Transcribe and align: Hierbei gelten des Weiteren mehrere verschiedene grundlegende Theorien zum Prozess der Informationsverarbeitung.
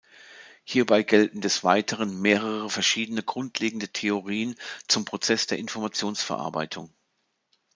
Hierbei 0.63 1.03
gelten 1.03 1.41
des 1.41 1.63
Weiteren 1.63 2.19
mehrere 2.19 2.71
verschiedene 2.71 3.21
grundlegende 3.21 3.87
Theorien 3.89 4.55
zum 4.87 5.05
Prozess 5.05 5.45
der 5.45 5.59
Informationsverarbeitung. 5.59 6.91